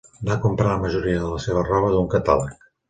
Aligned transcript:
Va 0.29 0.37
comprar 0.45 0.71
la 0.71 0.79
majoria 0.85 1.21
de 1.27 1.31
la 1.35 1.45
seva 1.47 1.67
roba 1.71 1.95
d'un 1.97 2.13
catàleg 2.19 2.71